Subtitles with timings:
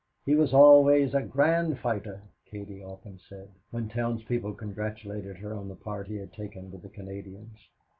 [0.25, 5.75] He was always a "grand fighter," Katie often said, when townspeople congratulated her on the
[5.75, 7.69] part he had taken with the Canadians.